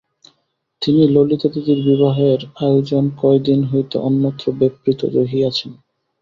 তিনি 0.81 1.01
ললিতাদিদির 1.07 1.79
বিবাহের 1.85 2.39
আয়োজনে 2.59 3.11
কয় 3.21 3.39
দিন 3.39 3.59
হইতে 3.63 3.95
অন্যত্র 4.07 4.45
ব্যাপৃত 4.59 4.99
রহিয়াছেন। 5.15 5.71